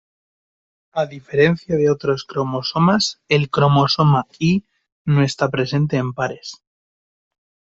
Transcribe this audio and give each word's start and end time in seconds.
A 0.93 1.05
diferencia 1.05 1.75
de 1.77 1.91
otros 1.91 2.23
cromosomas, 2.23 3.21
el 3.29 3.51
cromosoma 3.51 4.25
Y 4.39 4.65
no 5.05 5.21
está 5.21 5.47
presente 5.51 5.97
en 5.97 6.13
pares. 6.13 6.55